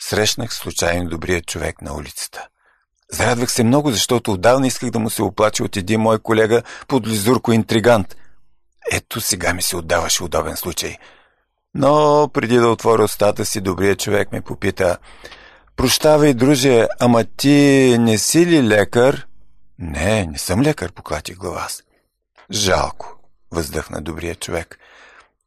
срещнах 0.00 0.54
случайно 0.54 1.10
добрият 1.10 1.46
човек 1.46 1.82
на 1.82 1.94
улицата. 1.94 2.46
Зарадвах 3.12 3.52
се 3.52 3.64
много, 3.64 3.90
защото 3.90 4.32
отдавна 4.32 4.66
исках 4.66 4.90
да 4.90 4.98
му 4.98 5.10
се 5.10 5.22
оплача 5.22 5.64
от 5.64 5.76
един 5.76 6.00
мой 6.00 6.18
колега 6.18 6.62
под 6.86 7.06
лизурко 7.06 7.52
интригант. 7.52 8.16
Ето 8.92 9.20
сега 9.20 9.54
ми 9.54 9.62
се 9.62 9.76
отдаваше 9.76 10.24
удобен 10.24 10.56
случай. 10.56 10.96
Но 11.78 12.28
преди 12.32 12.56
да 12.56 12.68
отворя 12.68 13.04
устата 13.04 13.44
си, 13.44 13.60
добрият 13.60 13.98
човек 13.98 14.32
ме 14.32 14.40
попита– 14.40 14.98
Прощавай, 15.78 16.34
друже, 16.34 16.86
ама 17.00 17.24
ти 17.24 17.96
не 17.98 18.18
си 18.18 18.46
ли 18.46 18.62
лекар? 18.62 19.26
Не, 19.78 20.26
не 20.26 20.38
съм 20.38 20.62
лекар, 20.62 20.92
поклати 20.92 21.34
глава 21.34 21.60
аз. 21.64 21.82
Жалко, 22.52 23.18
въздъхна 23.50 24.00
добрия 24.00 24.34
човек. 24.34 24.78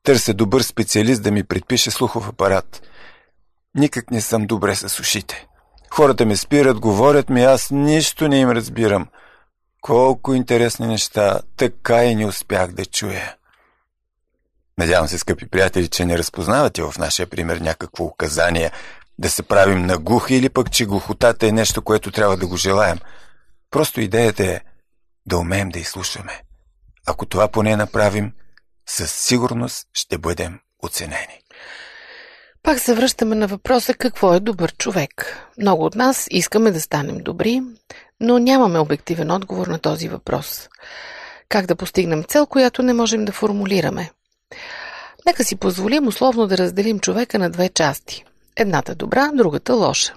Търся 0.04 0.34
добър 0.34 0.62
специалист 0.62 1.24
да 1.24 1.32
ми 1.32 1.44
предпише 1.44 1.91
слухов 1.91 2.30
апарат. 2.30 2.82
Никак 3.76 4.12
не 4.12 4.22
съм 4.22 4.46
добре 4.46 4.76
с 4.76 5.00
ушите. 5.00 5.48
Хората 5.94 6.26
ме 6.26 6.36
спират, 6.36 6.80
говорят 6.80 7.30
ми, 7.30 7.44
аз 7.44 7.72
нищо 7.72 8.28
не 8.28 8.39
им 8.39 8.50
разбирам. 8.50 9.08
Колко 9.82 10.34
интересни 10.34 10.88
неща, 10.88 11.39
така 11.58 12.04
и 12.04 12.15
не 12.15 12.26
успях 12.26 12.72
да 12.72 12.86
чуя. 12.86 13.36
Надявам 14.77 15.07
се, 15.07 15.17
скъпи 15.17 15.49
приятели, 15.49 15.88
че 15.88 16.05
не 16.05 16.17
разпознавате 16.17 16.81
в 16.84 16.93
нашия 16.99 17.27
пример 17.27 17.57
някакво 17.57 18.03
указание– 18.03 18.71
да 19.21 19.29
се 19.29 19.43
правим 19.43 19.86
на 19.86 19.97
глухи 19.97 20.36
или 20.36 20.49
пък, 20.49 20.71
че 20.71 20.86
глухотата 20.86 21.47
е 21.47 21.51
нещо, 21.51 21.81
което 21.81 22.12
трябва 22.12 22.38
да 22.38 22.47
го 22.47 22.57
желаем. 22.57 22.97
Просто 23.71 24.01
идеята 24.01 24.43
е 24.43 24.62
да 25.25 25.38
умеем 25.38 25.69
да 25.69 25.79
изслушаме. 25.79 26.41
Ако 27.07 27.25
това 27.25 27.47
поне 27.47 27.75
направим, 27.75 28.31
със 28.89 29.12
сигурност 29.12 29.88
ще 29.93 30.17
бъдем 30.17 30.60
оценени. 30.84 31.41
Пак 32.63 32.79
се 32.79 32.93
връщаме 32.93 33.36
на 33.36 33.47
въпроса 33.47 33.93
какво 33.93 34.34
е 34.34 34.39
добър 34.39 34.73
човек. 34.77 35.38
Много 35.57 35.86
от 35.86 35.95
нас 35.95 36.27
искаме 36.31 36.71
да 36.71 36.81
станем 36.81 37.17
добри, 37.17 37.62
но 38.19 38.39
нямаме 38.39 38.79
обективен 38.79 39.31
отговор 39.31 39.67
на 39.67 39.79
този 39.79 40.10
въпрос. 40.10 40.69
Как 41.49 41.65
да 41.65 41.75
постигнем 41.75 42.23
цел, 42.23 42.45
която 42.45 42.84
не 42.84 42.93
можем 42.93 43.25
да 43.25 43.31
формулираме? 43.31 44.12
Нека 45.25 45.43
си 45.43 45.55
позволим 45.55 46.07
условно 46.07 46.47
да 46.47 46.57
разделим 46.57 46.99
човека 46.99 47.39
на 47.39 47.49
две 47.49 47.69
части. 47.69 48.23
Едната 48.55 48.95
добра, 48.95 49.31
другата 49.33 49.73
лоша. 49.73 50.13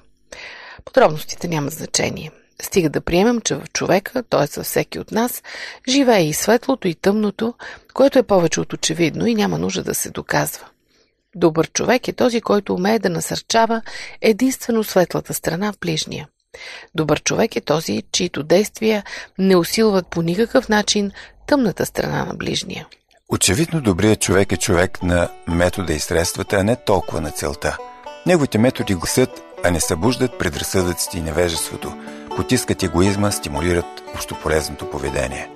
Подробностите 0.85 1.49
нямат 1.49 1.73
значение. 1.73 2.31
Стига 2.63 2.91
да 2.91 3.01
приемем, 3.01 3.41
че 3.41 3.55
в 3.55 3.63
човека, 3.73 4.23
т.е. 4.23 4.47
във 4.57 4.67
всеки 4.67 4.99
от 4.99 5.13
нас, 5.13 5.43
живее 5.89 6.29
и 6.29 6.33
светлото, 6.33 6.89
и 6.89 6.95
тъмното, 6.95 7.55
което 7.95 8.19
е 8.19 8.23
повече 8.23 8.61
от 8.61 8.73
очевидно 8.73 9.27
и 9.27 9.35
няма 9.35 9.59
нужда 9.59 9.83
да 9.83 9.95
се 9.95 10.11
доказва. 10.11 10.67
Добър 11.37 11.71
човек 11.71 12.09
е 12.09 12.13
този, 12.13 12.41
който 12.41 12.75
умее 12.75 12.99
да 12.99 13.11
насърчава 13.11 13.83
единствено 14.21 14.85
светлата 14.85 15.35
страна 15.35 15.73
в 15.73 15.79
ближния. 15.79 16.29
Добър 16.95 17.23
човек 17.23 17.57
е 17.57 17.61
този, 17.61 18.03
чието 18.13 18.43
действия 18.43 19.05
не 19.39 19.57
усилват 19.57 20.07
по 20.07 20.23
никакъв 20.23 20.69
начин 20.69 21.11
тъмната 21.47 21.87
страна 21.87 22.25
на 22.25 22.35
ближния. 22.35 22.87
Очевидно 23.35 23.81
добрият 23.81 24.21
човек 24.21 24.53
е 24.53 24.57
човек 24.57 25.03
на 25.03 25.29
метода 25.49 25.93
и 25.93 26.01
средствата, 26.01 26.57
а 26.57 26.65
не 26.65 26.77
толкова 26.77 27.21
на 27.21 27.31
целта– 27.31 27.77
Неговите 28.27 28.59
методи 28.59 28.95
гласят, 28.95 29.43
а 29.65 29.71
не 29.71 29.81
събуждат 29.81 30.39
предразсъдъците 30.39 31.19
и 31.19 31.23
невежеството, 31.23 31.93
потискат 32.37 32.83
егоизма, 32.83 33.31
стимулират 33.31 34.03
общополезното 34.15 34.91
поведение. 34.91 35.51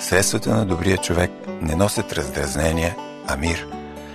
Средствата 0.00 0.54
на 0.54 0.66
добрия 0.66 0.96
човек 0.96 1.30
не 1.62 1.74
носят 1.74 2.12
раздразнения, 2.12 2.96
а 3.26 3.36
мир. 3.36 3.66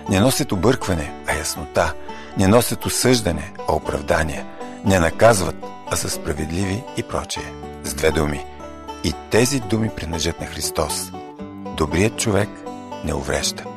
Не 0.10 0.20
носят 0.20 0.52
объркване, 0.52 1.14
а 1.28 1.38
яснота. 1.38 1.94
Не 2.38 2.48
носят 2.48 2.86
осъждане, 2.86 3.54
а 3.70 3.74
оправдание. 3.74 4.46
Не 4.86 5.00
наказват, 5.00 5.56
а 5.92 5.96
са 5.96 6.10
справедливи 6.10 6.84
и 6.98 7.04
прочее. 7.04 7.54
С 7.84 7.94
две 7.94 8.12
думи. 8.12 8.46
И 9.04 9.14
тези 9.32 9.60
думи 9.60 9.90
принадлежат 9.96 10.42
на 10.42 10.46
Христос. 10.46 11.12
Добрият 11.78 12.20
човек 12.20 12.50
не 13.06 13.14
уврежда. 13.14 13.75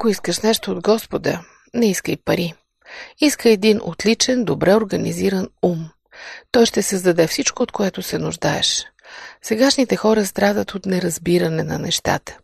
Ако 0.00 0.08
искаш 0.08 0.40
нещо 0.40 0.70
от 0.70 0.82
Господа, 0.82 1.40
не 1.74 1.90
искай 1.90 2.16
пари. 2.24 2.54
Иска 3.20 3.50
един 3.50 3.80
отличен, 3.84 4.44
добре 4.44 4.74
организиран 4.74 5.48
ум. 5.62 5.88
Той 6.52 6.66
ще 6.66 6.82
създаде 6.82 7.26
всичко, 7.26 7.62
от 7.62 7.72
което 7.72 8.02
се 8.02 8.18
нуждаеш. 8.18 8.86
Сегашните 9.42 9.96
хора 9.96 10.26
страдат 10.26 10.74
от 10.74 10.86
неразбиране 10.86 11.62
на 11.62 11.78
нещата. 11.78 12.38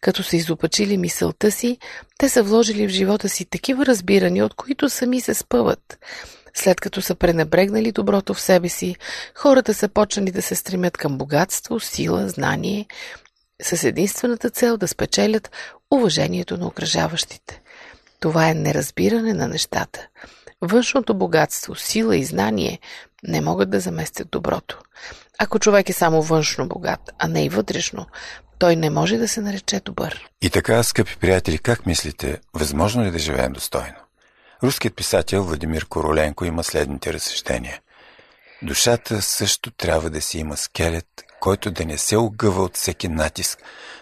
Като 0.00 0.22
са 0.22 0.36
изопачили 0.36 0.96
мисълта 0.96 1.50
си, 1.50 1.78
те 2.18 2.28
са 2.28 2.42
вложили 2.42 2.86
в 2.86 2.90
живота 2.90 3.28
си 3.28 3.44
такива 3.44 3.86
разбирания, 3.86 4.44
от 4.44 4.54
които 4.54 4.88
сами 4.88 5.20
се 5.20 5.34
спъват. 5.34 5.98
След 6.54 6.80
като 6.80 7.02
са 7.02 7.14
пренебрегнали 7.14 7.92
доброто 7.92 8.34
в 8.34 8.40
себе 8.40 8.68
си, 8.68 8.96
хората 9.34 9.74
са 9.74 9.88
почнали 9.88 10.30
да 10.30 10.42
се 10.42 10.54
стремят 10.54 10.96
към 10.96 11.18
богатство, 11.18 11.80
сила, 11.80 12.28
знание, 12.28 12.86
с 13.62 13.84
единствената 13.84 14.50
цел 14.50 14.76
да 14.76 14.88
спечелят 14.88 15.50
уважението 15.90 16.56
на 16.56 16.66
окръжаващите. 16.66 17.60
Това 18.20 18.48
е 18.48 18.54
неразбиране 18.54 19.34
на 19.34 19.48
нещата. 19.48 20.06
Външното 20.60 21.14
богатство, 21.14 21.74
сила 21.74 22.16
и 22.16 22.24
знание 22.24 22.78
не 23.22 23.40
могат 23.40 23.70
да 23.70 23.80
заместят 23.80 24.28
доброто. 24.30 24.78
Ако 25.38 25.58
човек 25.58 25.88
е 25.88 25.92
само 25.92 26.22
външно 26.22 26.68
богат, 26.68 27.10
а 27.18 27.28
не 27.28 27.44
и 27.44 27.48
вътрешно, 27.48 28.06
той 28.58 28.76
не 28.76 28.90
може 28.90 29.16
да 29.16 29.28
се 29.28 29.40
нарече 29.40 29.80
добър. 29.80 30.28
И 30.42 30.50
така, 30.50 30.82
скъпи 30.82 31.16
приятели, 31.16 31.58
как 31.58 31.86
мислите, 31.86 32.40
възможно 32.54 33.04
ли 33.04 33.10
да 33.10 33.18
живеем 33.18 33.52
достойно? 33.52 33.96
Руският 34.62 34.96
писател 34.96 35.42
Владимир 35.42 35.86
Короленко 35.86 36.44
има 36.44 36.64
следните 36.64 37.12
разсъждения. 37.12 37.80
Душата 38.62 39.22
също 39.22 39.70
трябва 39.70 40.10
да 40.10 40.20
си 40.20 40.38
има 40.38 40.56
скелет, 40.56 41.06
който 41.40 41.70
да 41.70 41.84
не 41.84 41.98
се 41.98 42.16
огъва 42.16 42.62
от 42.62 42.76
всеки 42.76 43.08
натиск, 43.08 43.58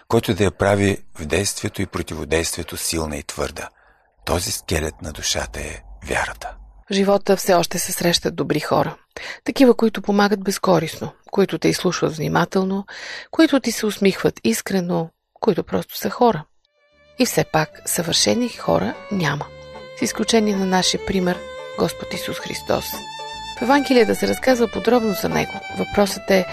който 0.07 0.33
да 0.33 0.43
я 0.43 0.51
прави 0.51 0.97
в 1.19 1.25
действието 1.25 1.81
и 1.81 1.85
противодействието 1.85 2.77
силна 2.77 3.17
и 3.17 3.23
твърда. 3.23 3.69
Този 4.25 4.51
скелет 4.51 5.01
на 5.01 5.11
душата 5.11 5.59
е 5.59 5.81
вярата. 6.05 6.55
В 6.91 6.93
живота 6.93 7.37
все 7.37 7.53
още 7.53 7.79
се 7.79 7.91
срещат 7.91 8.35
добри 8.35 8.59
хора. 8.59 8.95
Такива, 9.43 9.73
които 9.73 10.01
помагат 10.01 10.43
безкорисно, 10.43 11.11
които 11.31 11.59
те 11.59 11.67
изслушват 11.67 12.15
внимателно, 12.15 12.85
които 13.31 13.59
ти 13.59 13.71
се 13.71 13.85
усмихват 13.85 14.39
искрено, 14.43 15.09
които 15.33 15.63
просто 15.63 15.97
са 15.97 16.09
хора. 16.09 16.45
И 17.19 17.25
все 17.25 17.45
пак 17.53 17.69
съвършени 17.85 18.49
хора 18.49 18.95
няма. 19.11 19.45
С 19.99 20.01
изключение 20.01 20.55
на 20.55 20.65
нашия 20.65 21.05
пример 21.05 21.39
Господ 21.79 22.13
Исус 22.13 22.39
Христос. 22.39 22.85
В 23.57 23.61
Евангелията 23.61 24.15
се 24.15 24.27
разказва 24.27 24.67
подробно 24.67 25.13
за 25.13 25.29
Него. 25.29 25.53
Въпросът 25.77 26.31
е 26.31 26.45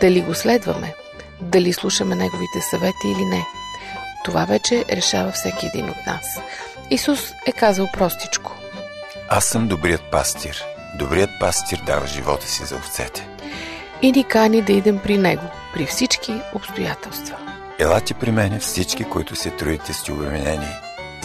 дали 0.00 0.20
го 0.20 0.34
следваме, 0.34 0.94
дали 1.40 1.72
слушаме 1.72 2.14
Неговите 2.14 2.60
съвети 2.70 3.08
или 3.08 3.24
не. 3.24 3.46
Това 4.24 4.44
вече 4.44 4.84
решава 4.92 5.32
всеки 5.32 5.66
един 5.66 5.90
от 5.90 6.06
нас. 6.06 6.40
Исус 6.90 7.32
е 7.46 7.52
казал 7.52 7.88
простичко. 7.92 8.54
Аз 9.28 9.44
съм 9.44 9.68
добрият 9.68 10.02
пастир. 10.10 10.64
Добрият 10.98 11.30
пастир 11.40 11.82
дава 11.86 12.06
живота 12.06 12.46
си 12.46 12.64
за 12.64 12.76
овцете. 12.76 13.28
И 14.02 14.12
ни 14.12 14.24
кани 14.24 14.62
да 14.62 14.72
идем 14.72 14.98
при 14.98 15.18
Него, 15.18 15.44
при 15.74 15.86
всички 15.86 16.34
обстоятелства. 16.54 17.36
Елате 17.78 18.14
при 18.14 18.30
мене 18.30 18.58
всички, 18.58 19.04
които 19.04 19.36
се 19.36 19.50
труите 19.50 19.92
сте 19.92 20.12
обременени, 20.12 20.68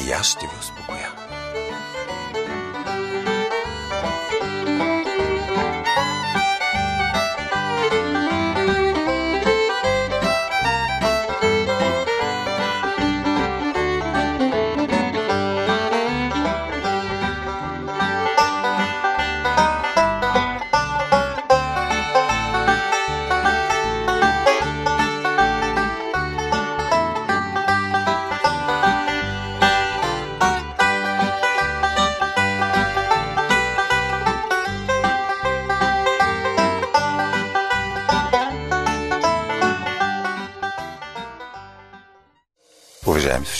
и 0.08 0.12
аз 0.12 0.28
ще 0.28 0.46
ви 0.46 0.54
успокоя. 0.60 1.13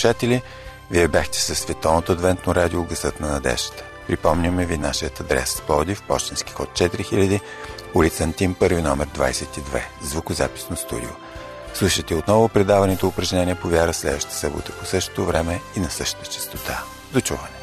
Слушатели, 0.04 0.42
вие 0.90 1.08
бяхте 1.08 1.38
със 1.38 1.58
Световното 1.58 2.12
адвентно 2.12 2.54
радио 2.54 2.84
Гъсът 2.84 3.20
на 3.20 3.28
надеждата. 3.28 3.84
Припомняме 4.06 4.66
ви 4.66 4.78
нашият 4.78 5.20
адрес 5.20 5.62
Плодив, 5.66 6.02
почтенски 6.02 6.54
код 6.54 6.68
4000, 6.68 7.40
улица 7.94 8.24
Антим, 8.24 8.54
първи 8.54 8.82
номер 8.82 9.08
22, 9.08 9.82
звукозаписно 10.02 10.76
студио. 10.76 11.10
Слушайте 11.74 12.14
отново 12.14 12.48
предаването 12.48 13.06
упражнения 13.06 13.56
по 13.60 13.68
вяра 13.68 13.92
следващата 13.94 14.36
събота 14.36 14.72
по 14.72 14.86
същото 14.86 15.24
време 15.24 15.60
и 15.76 15.80
на 15.80 15.90
същата 15.90 16.30
частота. 16.30 16.82
До 17.12 17.20
чуване! 17.20 17.53